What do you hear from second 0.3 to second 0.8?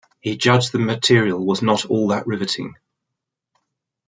judged the